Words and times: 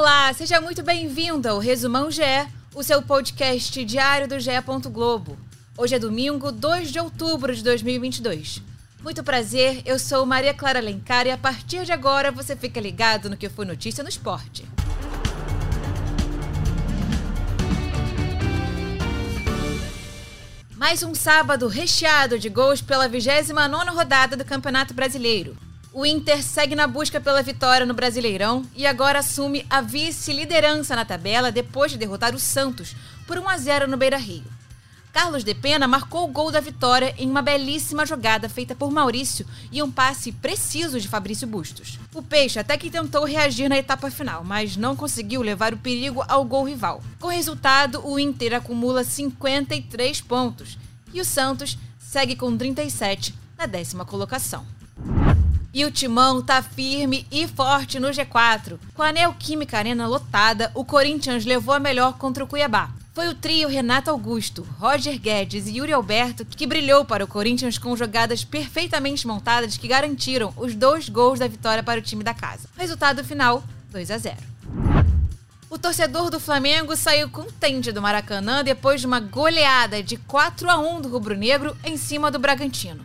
Olá, 0.00 0.32
seja 0.32 0.60
muito 0.60 0.80
bem-vindo 0.80 1.48
ao 1.48 1.58
Resumão 1.58 2.08
GE, 2.08 2.22
o 2.72 2.84
seu 2.84 3.02
podcast 3.02 3.84
diário 3.84 4.28
do 4.28 4.38
GE. 4.38 4.52
Globo. 4.92 5.36
Hoje 5.76 5.96
é 5.96 5.98
domingo, 5.98 6.52
2 6.52 6.92
de 6.92 7.00
outubro 7.00 7.52
de 7.52 7.64
2022. 7.64 8.62
Muito 9.02 9.24
prazer, 9.24 9.82
eu 9.84 9.98
sou 9.98 10.24
Maria 10.24 10.54
Clara 10.54 10.78
Lencar 10.78 11.26
e 11.26 11.32
a 11.32 11.36
partir 11.36 11.84
de 11.84 11.90
agora 11.90 12.30
você 12.30 12.54
fica 12.54 12.80
ligado 12.80 13.28
no 13.28 13.36
que 13.36 13.48
foi 13.48 13.64
notícia 13.64 14.04
no 14.04 14.08
esporte. 14.08 14.64
Mais 20.76 21.02
um 21.02 21.12
sábado 21.12 21.66
recheado 21.66 22.38
de 22.38 22.48
gols 22.48 22.80
pela 22.80 23.08
29ª 23.08 23.92
rodada 23.92 24.36
do 24.36 24.44
Campeonato 24.44 24.94
Brasileiro. 24.94 25.56
O 25.92 26.04
Inter 26.04 26.42
segue 26.42 26.74
na 26.74 26.86
busca 26.86 27.20
pela 27.20 27.42
vitória 27.42 27.86
no 27.86 27.94
Brasileirão 27.94 28.62
e 28.76 28.86
agora 28.86 29.20
assume 29.20 29.64
a 29.70 29.80
vice-liderança 29.80 30.94
na 30.94 31.04
tabela 31.04 31.50
depois 31.50 31.90
de 31.90 31.98
derrotar 31.98 32.34
o 32.34 32.38
Santos 32.38 32.94
por 33.26 33.38
1 33.38 33.48
a 33.48 33.56
0 33.56 33.88
no 33.88 33.96
Beira-Rio. 33.96 34.44
Carlos 35.12 35.42
de 35.42 35.54
Pena 35.54 35.88
marcou 35.88 36.24
o 36.24 36.28
gol 36.28 36.52
da 36.52 36.60
vitória 36.60 37.14
em 37.18 37.28
uma 37.28 37.40
belíssima 37.40 38.04
jogada 38.04 38.48
feita 38.48 38.74
por 38.74 38.90
Maurício 38.90 39.46
e 39.72 39.82
um 39.82 39.90
passe 39.90 40.30
preciso 40.30 41.00
de 41.00 41.08
Fabrício 41.08 41.48
Bustos. 41.48 41.98
O 42.14 42.22
Peixe 42.22 42.58
até 42.58 42.76
que 42.76 42.90
tentou 42.90 43.24
reagir 43.24 43.68
na 43.68 43.78
etapa 43.78 44.10
final, 44.10 44.44
mas 44.44 44.76
não 44.76 44.94
conseguiu 44.94 45.40
levar 45.40 45.72
o 45.72 45.78
perigo 45.78 46.22
ao 46.28 46.44
gol 46.44 46.68
rival. 46.68 47.02
Com 47.18 47.28
resultado, 47.28 48.06
o 48.06 48.18
Inter 48.18 48.54
acumula 48.54 49.02
53 49.02 50.20
pontos 50.20 50.78
e 51.12 51.20
o 51.20 51.24
Santos 51.24 51.78
segue 51.98 52.36
com 52.36 52.56
37 52.56 53.34
na 53.56 53.64
décima 53.64 54.04
colocação. 54.04 54.77
E 55.72 55.84
o 55.84 55.90
Timão 55.90 56.40
tá 56.42 56.62
firme 56.62 57.26
e 57.30 57.46
forte 57.46 58.00
no 58.00 58.08
G4. 58.08 58.78
Com 58.94 59.02
a 59.02 59.12
Neoquímica 59.12 59.76
Arena 59.76 60.06
lotada, 60.06 60.70
o 60.74 60.84
Corinthians 60.84 61.44
levou 61.44 61.74
a 61.74 61.78
melhor 61.78 62.16
contra 62.16 62.42
o 62.42 62.46
Cuiabá. 62.46 62.90
Foi 63.12 63.28
o 63.28 63.34
trio 63.34 63.68
Renato 63.68 64.10
Augusto, 64.10 64.66
Roger 64.78 65.18
Guedes 65.18 65.66
e 65.66 65.76
Yuri 65.76 65.92
Alberto 65.92 66.44
que 66.44 66.66
brilhou 66.66 67.04
para 67.04 67.24
o 67.24 67.28
Corinthians 67.28 67.76
com 67.76 67.96
jogadas 67.96 68.44
perfeitamente 68.44 69.26
montadas 69.26 69.76
que 69.76 69.88
garantiram 69.88 70.54
os 70.56 70.74
dois 70.74 71.08
gols 71.08 71.38
da 71.38 71.48
vitória 71.48 71.82
para 71.82 71.98
o 71.98 72.02
time 72.02 72.22
da 72.22 72.32
casa. 72.32 72.68
Resultado 72.76 73.24
final: 73.24 73.62
2 73.90 74.10
a 74.10 74.18
0. 74.18 74.36
O 75.68 75.76
torcedor 75.76 76.30
do 76.30 76.40
Flamengo 76.40 76.96
saiu 76.96 77.28
contente 77.28 77.92
do 77.92 78.00
Maracanã 78.00 78.64
depois 78.64 79.02
de 79.02 79.06
uma 79.06 79.20
goleada 79.20 80.02
de 80.02 80.16
4 80.16 80.70
a 80.70 80.78
1 80.78 81.02
do 81.02 81.08
rubro-negro 81.10 81.76
em 81.84 81.96
cima 81.98 82.30
do 82.30 82.38
Bragantino. 82.38 83.04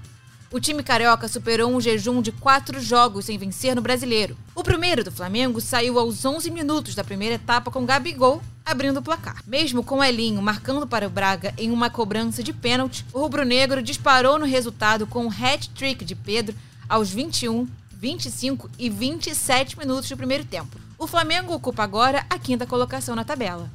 O 0.54 0.60
time 0.60 0.84
carioca 0.84 1.28
superou 1.28 1.72
um 1.72 1.82
jejum 1.82 2.22
de 2.22 2.32
quatro 2.32 2.80
jogos 2.80 3.26
sem 3.26 3.40
vencer 3.40 3.76
no 3.76 3.82
brasileiro. 3.82 4.38
O 4.54 4.64
primeiro 4.64 5.04
do 5.04 5.12
Flamengo 5.12 5.60
saiu 5.60 5.98
aos 5.98 6.24
11 6.24 6.52
minutos 6.52 6.94
da 6.94 7.04
primeira 7.04 7.34
etapa 7.34 7.72
com 7.72 7.84
Gabigol 7.88 8.40
abrindo 8.64 8.98
o 8.98 9.02
placar. 9.02 9.42
Mesmo 9.48 9.84
com 9.84 10.04
Elinho 10.04 10.40
marcando 10.44 10.86
para 10.86 11.08
o 11.08 11.10
Braga 11.10 11.56
em 11.58 11.72
uma 11.72 11.90
cobrança 11.90 12.44
de 12.44 12.54
pênalti, 12.54 13.04
o 13.12 13.22
rubro-negro 13.22 13.82
disparou 13.82 14.38
no 14.38 14.46
resultado 14.46 15.08
com 15.08 15.26
um 15.26 15.32
hat-trick 15.32 16.06
de 16.06 16.14
Pedro 16.14 16.56
aos 16.88 17.10
21, 17.10 17.68
25 17.92 18.70
e 18.78 18.92
27 18.92 19.76
minutos 19.80 20.08
do 20.08 20.16
primeiro 20.16 20.46
tempo. 20.46 20.78
O 21.00 21.08
Flamengo 21.08 21.52
ocupa 21.52 21.82
agora 21.82 22.28
a 22.30 22.38
quinta 22.38 22.68
colocação 22.68 23.16
na 23.16 23.24
tabela. 23.24 23.72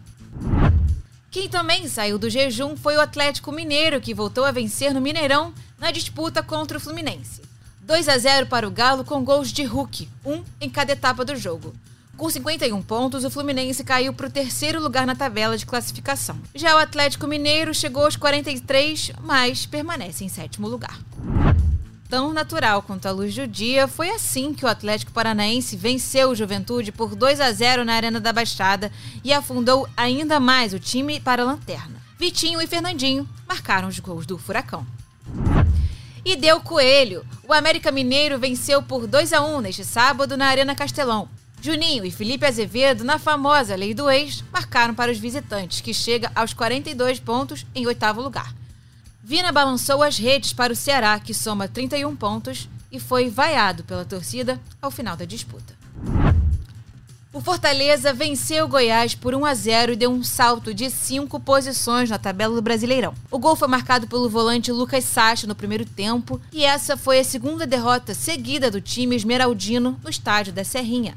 Quem 1.31 1.47
também 1.47 1.87
saiu 1.89 2.19
do 2.19 2.31
jejum 2.31 2.75
foi 2.75 2.97
o 2.97 3.01
Atlético 3.01 3.53
Mineiro, 3.53 4.01
que 4.01 4.15
voltou 4.15 4.47
a 4.47 4.51
vencer 4.51 4.95
no 4.95 5.01
Mineirão 5.01 5.53
na 5.79 5.91
disputa 5.91 6.43
contra 6.43 6.79
o 6.79 6.81
Fluminense. 6.81 7.43
2 7.83 8.09
a 8.09 8.17
0 8.17 8.47
para 8.47 8.67
o 8.67 8.71
Galo 8.71 9.05
com 9.05 9.23
gols 9.23 9.53
de 9.53 9.63
Hulk, 9.63 10.09
um 10.25 10.43
em 10.59 10.71
cada 10.71 10.93
etapa 10.93 11.27
do 11.27 11.37
jogo. 11.37 11.75
Com 12.17 12.31
51 12.31 12.81
pontos, 12.83 13.25
o 13.25 13.31
Fluminense 13.31 13.85
caiu 13.85 14.13
para 14.15 14.27
o 14.27 14.31
terceiro 14.31 14.83
lugar 14.83 15.07
na 15.07 15.15
tabela 15.15 15.57
de 15.57 15.67
classificação. 15.67 16.39
Já 16.55 16.75
o 16.75 16.79
Atlético 16.79 17.27
Mineiro 17.27 17.75
chegou 17.75 18.07
aos 18.07 18.17
43, 18.17 19.13
mas 19.23 19.67
permanece 19.67 20.25
em 20.25 20.29
sétimo 20.29 20.67
lugar 20.67 20.99
tão 22.09 22.33
natural 22.33 22.83
quanto 22.83 23.07
a 23.07 23.11
luz 23.11 23.35
do 23.35 23.47
dia, 23.47 23.87
foi 23.87 24.11
assim 24.11 24.55
que 24.55 24.65
o 24.65 24.69
Atlético 24.69 25.13
Paranaense 25.13 25.77
venceu 25.77 26.31
o 26.31 26.35
Juventude 26.35 26.91
por 26.91 27.15
2 27.15 27.41
a 27.41 27.53
0 27.53 27.85
na 27.85 27.95
Arena 27.95 28.19
da 28.19 28.33
Baixada 28.33 28.91
e 29.23 29.33
afundou 29.33 29.87
ainda 29.97 30.41
mais 30.41 30.73
o 30.73 30.79
time 30.79 31.21
para 31.21 31.43
a 31.43 31.47
lanterna. 31.47 32.01
Vitinho 32.19 32.61
e 32.61 32.67
Fernandinho 32.67 33.29
marcaram 33.47 33.89
os 33.89 33.99
gols 34.01 34.27
do 34.27 34.39
Furacão. 34.39 34.87
E 36.25 36.35
deu 36.35 36.61
coelho. 36.61 37.25
O 37.47 37.53
América 37.53 37.93
Mineiro 37.93 38.39
venceu 38.39 38.83
por 38.83 39.07
2 39.07 39.33
a 39.33 39.43
1 39.43 39.61
neste 39.61 39.85
sábado 39.85 40.37
na 40.37 40.47
Arena 40.47 40.75
Castelão. 40.75 41.29
Juninho 41.61 42.05
e 42.05 42.11
Felipe 42.11 42.47
Azevedo, 42.47 43.05
na 43.05 43.19
famosa 43.19 43.75
Lei 43.75 43.93
do 43.93 44.09
Ex, 44.11 44.45
marcaram 44.53 44.95
para 44.95 45.11
os 45.11 45.19
visitantes, 45.19 45.81
que 45.81 45.93
chega 45.93 46.31
aos 46.35 46.53
42 46.53 47.19
pontos 47.21 47.67
em 47.75 47.87
oitavo 47.87 48.21
lugar. 48.21 48.58
Vina 49.29 49.53
balançou 49.53 50.03
as 50.03 50.17
redes 50.17 50.55
para 50.55 50.73
o 50.73 50.77
Ceará, 50.77 51.21
que 51.21 51.35
soma 51.35 51.69
31 51.69 52.17
pontos 52.17 52.67
e 52.91 52.99
foi 52.99 53.29
vaiado 53.29 53.85
pela 53.85 54.03
torcida 54.03 54.59
ao 54.81 54.91
final 54.91 55.19
da 55.19 55.27
disputa. 55.27 55.77
O 57.31 57.39
Fortaleza 57.39 58.11
venceu 58.15 58.65
o 58.65 58.69
Goiás 58.69 59.15
por 59.15 59.35
1 59.35 59.45
a 59.45 59.53
0 59.53 59.93
e 59.93 59.97
deu 59.97 60.11
um 60.11 60.25
salto 60.25 60.73
de 60.73 60.89
cinco 60.89 61.39
posições 61.39 62.09
na 62.09 62.17
tabela 62.19 62.55
do 62.55 62.63
Brasileirão. 62.63 63.13
O 63.31 63.39
gol 63.39 63.55
foi 63.55 63.69
marcado 63.69 64.07
pelo 64.07 64.31
volante 64.31 64.73
Lucas 64.73 65.05
Sacha 65.05 65.47
no 65.47 65.55
primeiro 65.55 65.85
tempo 65.85 66.41
e 66.51 66.65
essa 66.65 66.97
foi 66.97 67.19
a 67.19 67.25
segunda 67.25 67.67
derrota 67.67 68.15
seguida 68.15 68.71
do 68.71 68.81
time 68.81 69.15
esmeraldino 69.15 70.01
no 70.03 70.09
estádio 70.09 70.55
da 70.55 70.65
Serrinha. 70.65 71.15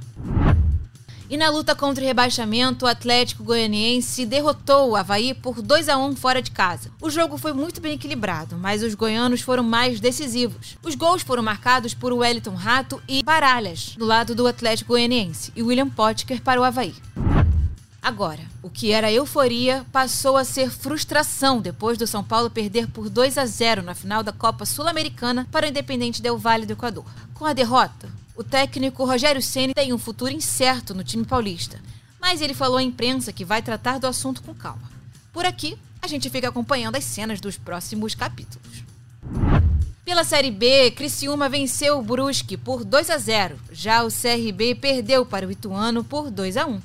E 1.31 1.37
na 1.37 1.49
luta 1.49 1.73
contra 1.73 2.03
o 2.03 2.07
rebaixamento, 2.07 2.83
o 2.83 2.87
Atlético 2.89 3.41
Goianiense 3.41 4.25
derrotou 4.25 4.89
o 4.89 4.95
Havaí 4.97 5.33
por 5.33 5.61
2 5.61 5.87
a 5.87 5.97
1 5.97 6.17
fora 6.17 6.41
de 6.41 6.51
casa. 6.51 6.91
O 7.01 7.09
jogo 7.09 7.37
foi 7.37 7.53
muito 7.53 7.79
bem 7.79 7.93
equilibrado, 7.93 8.57
mas 8.57 8.83
os 8.83 8.95
goianos 8.95 9.39
foram 9.39 9.63
mais 9.63 10.01
decisivos. 10.01 10.77
Os 10.83 10.93
gols 10.93 11.21
foram 11.21 11.41
marcados 11.41 11.93
por 11.93 12.11
Wellington 12.11 12.53
Rato 12.53 13.01
e 13.07 13.23
Baralhas, 13.23 13.95
do 13.97 14.03
lado 14.03 14.35
do 14.35 14.45
Atlético 14.45 14.89
Goianiense, 14.89 15.53
e 15.55 15.63
William 15.63 15.87
Potker 15.87 16.41
para 16.41 16.59
o 16.59 16.65
Havaí. 16.65 16.93
Agora, 18.01 18.41
o 18.61 18.69
que 18.69 18.91
era 18.91 19.09
euforia 19.09 19.85
passou 19.89 20.35
a 20.35 20.43
ser 20.43 20.69
frustração 20.69 21.61
depois 21.61 21.97
do 21.97 22.05
São 22.05 22.25
Paulo 22.25 22.49
perder 22.49 22.87
por 22.87 23.07
2 23.07 23.37
a 23.37 23.45
0 23.45 23.83
na 23.83 23.95
final 23.95 24.21
da 24.21 24.33
Copa 24.33 24.65
Sul-Americana 24.65 25.47
para 25.49 25.65
o 25.65 25.69
Independente 25.69 26.21
Del 26.21 26.37
Valle 26.37 26.65
do 26.65 26.73
Equador. 26.73 27.05
Com 27.33 27.45
a 27.45 27.53
derrota, 27.53 28.09
o 28.41 28.43
técnico 28.43 29.05
Rogério 29.05 29.41
Ceni 29.41 29.71
tem 29.71 29.93
um 29.93 29.99
futuro 29.99 30.33
incerto 30.33 30.95
no 30.95 31.03
time 31.03 31.23
paulista, 31.23 31.79
mas 32.19 32.41
ele 32.41 32.55
falou 32.55 32.77
à 32.77 32.83
imprensa 32.83 33.31
que 33.31 33.45
vai 33.45 33.61
tratar 33.61 33.99
do 33.99 34.07
assunto 34.07 34.41
com 34.41 34.53
calma. 34.53 34.89
Por 35.31 35.45
aqui, 35.45 35.77
a 36.01 36.07
gente 36.07 36.27
fica 36.27 36.49
acompanhando 36.49 36.95
as 36.95 37.03
cenas 37.03 37.39
dos 37.39 37.55
próximos 37.55 38.15
capítulos. 38.15 38.83
Pela 40.03 40.23
Série 40.23 40.49
B, 40.49 40.89
Criciúma 40.91 41.47
venceu 41.47 41.99
o 41.99 42.01
Brusque 42.01 42.57
por 42.57 42.83
2 42.83 43.11
a 43.11 43.17
0. 43.19 43.59
Já 43.71 44.03
o 44.03 44.07
CRB 44.07 44.73
perdeu 44.73 45.23
para 45.23 45.45
o 45.45 45.51
Ituano 45.51 46.03
por 46.03 46.31
2 46.31 46.57
a 46.57 46.65
1. 46.65 46.81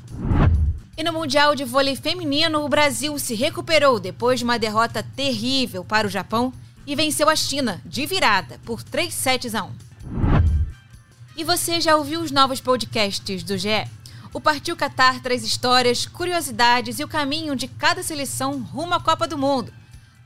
E 0.99 1.03
no 1.03 1.15
Mundial 1.15 1.55
de 1.55 1.65
Vôlei 1.65 1.97
Feminino, 1.97 2.62
o 2.62 2.69
Brasil 2.69 3.19
se 3.19 3.34
recuperou 3.34 3.99
depois 3.99 4.41
de 4.41 4.44
uma 4.44 4.59
derrota 4.59 5.03
terrível 5.03 5.83
para 5.83 6.06
o 6.06 6.11
Japão 6.11 6.53
e 6.87 6.94
venceu 6.94 7.31
a 7.31 7.34
China 7.34 7.81
de 7.87 8.05
virada 8.05 8.61
por 8.62 8.83
3 8.83 9.12
sets 9.12 9.55
a 9.55 9.65
1. 9.65 9.86
E 11.37 11.45
você 11.45 11.83
já 11.83 11.95
ouviu 11.97 12.23
os 12.23 12.31
novos 12.31 12.63
podcasts 12.63 13.43
do 13.43 13.59
GE? 13.59 13.87
O 14.33 14.41
Partiu 14.41 14.75
Qatar 14.75 15.21
traz 15.21 15.45
histórias, 15.45 16.07
curiosidades 16.07 16.99
e 16.99 17.05
o 17.05 17.09
caminho 17.09 17.55
de 17.55 17.69
cada 17.69 18.03
seleção 18.03 18.63
rumo 18.63 18.95
à 18.95 19.01
Copa 19.01 19.29
do 19.29 19.37
Mundo. 19.37 19.71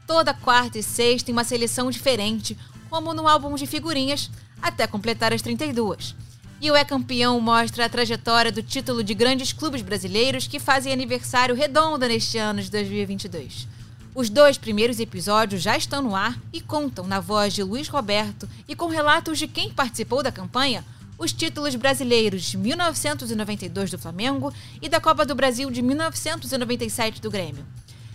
Toda 0.06 0.32
quarta 0.32 0.78
e 0.78 0.84
sexta 0.84 1.26
tem 1.26 1.32
uma 1.32 1.42
seleção 1.42 1.90
diferente, 1.90 2.56
como 2.88 3.12
no 3.12 3.26
álbum 3.26 3.56
de 3.56 3.66
figurinhas, 3.66 4.30
até 4.62 4.86
completar 4.86 5.32
as 5.32 5.42
32. 5.42 6.14
E 6.60 6.70
o 6.70 6.76
É 6.76 6.84
Campeão 6.84 7.40
mostra 7.40 7.86
a 7.86 7.88
trajetória 7.88 8.52
do 8.52 8.62
título 8.62 9.02
de 9.02 9.12
grandes 9.12 9.52
clubes 9.52 9.82
brasileiros 9.82 10.46
que 10.46 10.60
fazem 10.60 10.92
aniversário 10.92 11.56
redondo 11.56 12.06
neste 12.06 12.38
ano 12.38 12.62
de 12.62 12.70
2022. 12.70 13.66
Os 14.14 14.30
dois 14.30 14.56
primeiros 14.56 15.00
episódios 15.00 15.60
já 15.60 15.76
estão 15.76 16.02
no 16.02 16.14
ar 16.14 16.38
e 16.52 16.60
contam 16.60 17.04
na 17.04 17.18
voz 17.18 17.52
de 17.52 17.64
Luiz 17.64 17.88
Roberto 17.88 18.48
e 18.68 18.76
com 18.76 18.86
relatos 18.86 19.40
de 19.40 19.48
quem 19.48 19.72
participou 19.72 20.22
da 20.22 20.30
campanha 20.30 20.84
os 21.20 21.34
títulos 21.34 21.74
brasileiros 21.74 22.44
de 22.44 22.56
1992 22.56 23.90
do 23.90 23.98
Flamengo 23.98 24.50
e 24.80 24.88
da 24.88 24.98
Copa 24.98 25.26
do 25.26 25.34
Brasil 25.34 25.70
de 25.70 25.82
1997 25.82 27.20
do 27.20 27.30
Grêmio. 27.30 27.64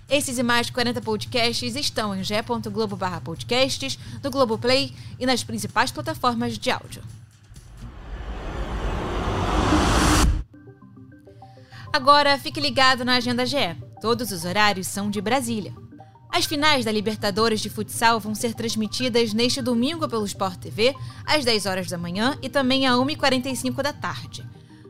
Esses 0.10 0.40
e 0.40 0.44
mais 0.44 0.72
40 0.72 1.02
podcasts 1.02 1.76
estão 1.76 2.16
em 2.16 2.24
g.globo 2.24 2.98
podcasts, 3.24 4.00
no 4.24 4.32
Globoplay 4.32 4.92
e 5.20 5.26
nas 5.26 5.44
principais 5.44 5.92
plataformas 5.92 6.58
de 6.58 6.72
áudio. 6.72 7.04
Agora 11.94 12.38
fique 12.40 12.60
ligado 12.60 13.06
na 13.06 13.18
Agenda 13.18 13.46
GE. 13.46 13.76
Todos 14.02 14.32
os 14.32 14.46
horários 14.46 14.88
são 14.88 15.12
de 15.12 15.22
Brasília. 15.22 15.74
As 16.36 16.44
finais 16.44 16.84
da 16.84 16.92
Libertadores 16.92 17.62
de 17.62 17.70
futsal 17.70 18.20
vão 18.20 18.36
ser 18.36 18.54
transmitidas 18.54 19.34
neste 19.34 19.62
domingo 19.62 20.06
pelo 20.06 20.26
Sport 20.26 20.58
TV, 20.58 20.94
às 21.26 21.46
10 21.46 21.66
horas 21.66 21.88
da 21.88 21.98
manhã 21.98 22.38
e 22.42 22.50
também 22.50 22.86
às 22.86 22.98
1h45 22.98 23.82
da 23.82 23.94
tarde. 23.94 24.46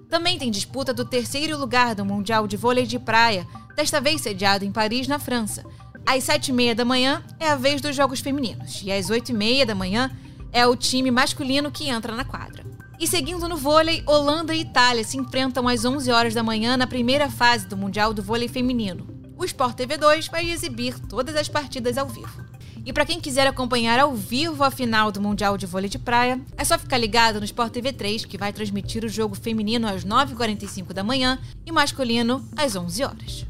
Também 0.10 0.40
tem 0.40 0.50
disputa 0.50 0.92
do 0.92 1.06
terceiro 1.06 1.56
lugar 1.56 1.94
do 1.94 2.04
Mundial 2.04 2.48
de 2.48 2.58
Vôlei 2.58 2.88
de 2.88 2.98
Praia, 2.98 3.46
desta 3.76 4.02
vez 4.02 4.22
sediado 4.22 4.66
em 4.66 4.72
Paris, 4.72 5.08
na 5.08 5.20
França. 5.20 5.64
Às 6.04 6.24
sete 6.24 6.48
e 6.48 6.52
meia 6.52 6.74
da 6.74 6.84
manhã 6.84 7.24
é 7.40 7.48
a 7.48 7.56
vez 7.56 7.80
dos 7.80 7.96
jogos 7.96 8.22
femininos 8.22 8.82
e 8.84 8.92
às 8.92 9.12
oito 9.12 9.30
e 9.30 9.36
meia 9.36 9.68
da 9.68 9.76
manhã 9.76 10.10
é 10.52 10.66
o 10.66 10.76
time 10.76 11.12
masculino 11.12 11.70
que 11.70 11.90
entra 11.90 12.16
na 12.16 12.26
quadra. 12.26 12.66
E 13.00 13.08
seguindo 13.08 13.48
no 13.48 13.56
vôlei, 13.56 14.02
Holanda 14.08 14.52
e 14.56 14.62
Itália 14.62 15.04
se 15.04 15.16
enfrentam 15.16 15.68
às 15.68 15.86
11 15.86 16.10
horas 16.10 16.34
da 16.34 16.42
manhã 16.42 16.76
na 16.76 16.88
primeira 16.88 17.30
fase 17.30 17.68
do 17.68 17.78
Mundial 17.78 18.16
do 18.16 18.24
Vôlei 18.24 18.48
Feminino. 18.48 19.15
O 19.38 19.44
Sport 19.44 19.76
TV 19.76 19.98
2 19.98 20.28
vai 20.30 20.50
exibir 20.50 20.98
todas 20.98 21.36
as 21.36 21.50
partidas 21.50 21.98
ao 21.98 22.08
vivo. 22.08 22.46
E 22.86 22.94
para 22.94 23.06
quem 23.06 23.20
quiser 23.20 23.46
acompanhar 23.46 24.00
ao 24.00 24.16
vivo 24.16 24.64
a 24.64 24.72
final 24.72 25.12
do 25.12 25.20
Mundial 25.20 25.58
de 25.58 25.66
Vôlei 25.66 25.90
de 25.90 26.00
Praia, 26.00 26.40
é 26.56 26.64
só 26.64 26.80
ficar 26.80 26.98
ligado 26.98 27.40
no 27.40 27.46
Sport 27.46 27.74
TV 27.74 27.92
3, 27.92 28.24
que 28.24 28.38
vai 28.38 28.54
transmitir 28.54 29.04
o 29.04 29.10
jogo 29.10 29.36
feminino 29.36 29.88
às 29.88 30.06
9h45 30.06 30.94
da 30.94 31.04
manhã 31.04 31.38
e 31.66 31.72
masculino 31.72 32.48
às 32.56 32.76
11 32.78 33.04
horas. 33.04 33.46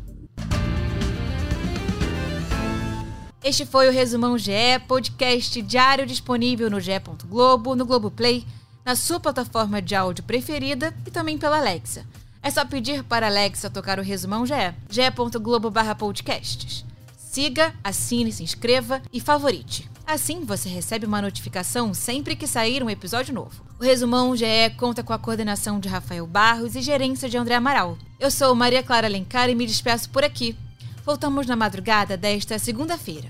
Este 3.43 3.63
foi 3.63 3.87
o 3.87 3.91
Resumão 3.91 4.39
GE, 4.39 4.79
podcast 4.87 5.61
diário 5.61 6.07
disponível 6.07 6.67
no 6.67 6.79
ge 6.79 6.99
Globo, 7.27 7.75
no 7.75 7.85
Globoplay, 7.85 8.43
na 8.83 8.95
sua 8.95 9.19
plataforma 9.19 9.79
de 9.81 9.93
áudio 9.93 10.23
preferida 10.23 10.95
e 11.05 11.11
também 11.11 11.37
pela 11.37 11.57
Alexa. 11.57 12.07
É 12.45 12.51
só 12.51 12.63
pedir 12.63 13.03
para 13.03 13.25
Alexa 13.25 13.71
tocar 13.71 13.97
o 13.97 14.03
Resumão 14.03 14.45
GE, 14.45 14.53
ge.globo/podcasts. 14.87 16.85
Siga, 17.17 17.73
assine, 17.83 18.31
se 18.31 18.43
inscreva 18.43 19.01
e 19.11 19.19
favorite. 19.19 19.89
Assim 20.05 20.45
você 20.45 20.69
recebe 20.69 21.07
uma 21.07 21.23
notificação 21.23 21.91
sempre 21.91 22.35
que 22.35 22.45
sair 22.45 22.83
um 22.83 22.89
episódio 22.89 23.33
novo. 23.33 23.65
O 23.79 23.83
Resumão 23.83 24.35
GE 24.35 24.45
conta 24.77 25.01
com 25.01 25.11
a 25.11 25.17
coordenação 25.17 25.79
de 25.79 25.89
Rafael 25.89 26.27
Barros 26.27 26.75
e 26.75 26.81
gerência 26.81 27.27
de 27.27 27.35
André 27.35 27.55
Amaral. 27.55 27.97
Eu 28.19 28.29
sou 28.29 28.53
Maria 28.53 28.83
Clara 28.83 29.07
Alencar 29.07 29.49
e 29.49 29.55
me 29.55 29.65
despeço 29.65 30.07
por 30.11 30.23
aqui. 30.23 30.55
Voltamos 31.03 31.47
na 31.47 31.55
madrugada 31.55 32.15
desta 32.15 32.59
segunda-feira. 32.59 33.27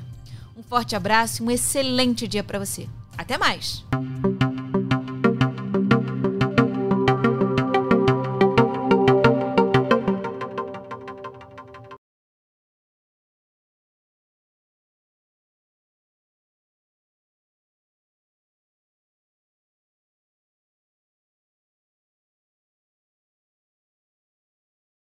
Um 0.58 0.62
forte 0.62 0.94
abraço 0.94 1.42
e 1.42 1.46
um 1.46 1.52
excelente 1.52 2.28
dia 2.28 2.44
para 2.44 2.60
você. 2.60 2.90
Até 3.18 3.38
mais! 3.38 3.82